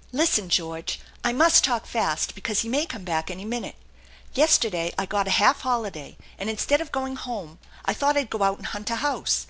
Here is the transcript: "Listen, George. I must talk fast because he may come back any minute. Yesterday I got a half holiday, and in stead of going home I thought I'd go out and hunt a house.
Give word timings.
"Listen, 0.22 0.48
George. 0.48 0.98
I 1.22 1.32
must 1.32 1.62
talk 1.62 1.86
fast 1.86 2.34
because 2.34 2.62
he 2.62 2.68
may 2.68 2.84
come 2.84 3.04
back 3.04 3.30
any 3.30 3.44
minute. 3.44 3.76
Yesterday 4.34 4.92
I 4.98 5.06
got 5.06 5.28
a 5.28 5.38
half 5.38 5.60
holiday, 5.60 6.16
and 6.36 6.50
in 6.50 6.58
stead 6.58 6.80
of 6.80 6.90
going 6.90 7.14
home 7.14 7.60
I 7.84 7.94
thought 7.94 8.16
I'd 8.16 8.28
go 8.28 8.42
out 8.42 8.58
and 8.58 8.66
hunt 8.66 8.90
a 8.90 8.96
house. 8.96 9.46